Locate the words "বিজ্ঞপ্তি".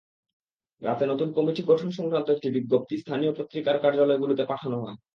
2.55-2.95